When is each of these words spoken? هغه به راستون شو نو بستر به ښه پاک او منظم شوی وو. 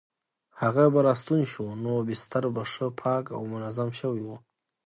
هغه 0.61 0.83
به 0.93 0.99
راستون 1.07 1.41
شو 1.51 1.65
نو 1.83 1.93
بستر 2.07 2.43
به 2.55 2.63
ښه 2.71 2.87
پاک 3.01 3.25
او 3.37 3.41
منظم 3.53 3.89
شوی 3.99 4.21
وو. 4.23 4.35